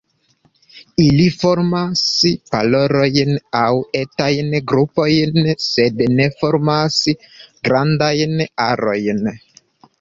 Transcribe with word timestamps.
Ili 1.01 1.25
formas 1.41 2.01
parojn 2.55 3.31
aŭ 3.61 3.67
etajn 4.01 4.51
grupojn, 4.73 5.39
sed 5.69 6.03
ne 6.17 6.29
formas 6.43 7.01
grandajn 7.71 8.45
arojn. 8.69 9.27